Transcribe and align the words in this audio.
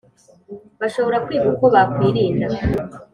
Bashobora 0.79 1.17
kwiga 1.25 1.47
uko 1.53 1.65
bakwirinda 1.73 2.45